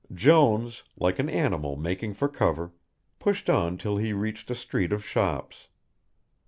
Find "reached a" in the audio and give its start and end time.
4.13-4.55